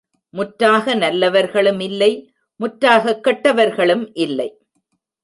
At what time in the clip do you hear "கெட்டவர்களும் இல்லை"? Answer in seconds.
3.23-4.49